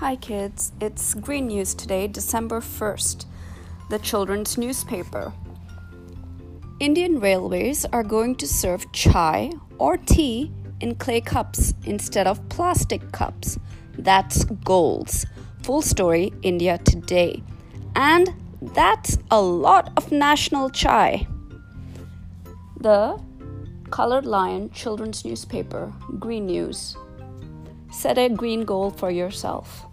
[0.00, 0.72] Hi, kids.
[0.80, 3.26] It's Green News today, December 1st,
[3.90, 5.34] the children's newspaper.
[6.80, 10.50] Indian Railways are going to serve chai or tea
[10.80, 13.58] in clay cups instead of plastic cups.
[13.98, 15.26] That's goals.
[15.64, 17.42] Full story India Today.
[17.94, 18.32] And
[18.72, 21.26] that's a lot of national chai.
[22.80, 23.20] The
[23.90, 26.96] Colored Lion children's newspaper, Green News.
[27.90, 29.86] Set a green goal for yourself.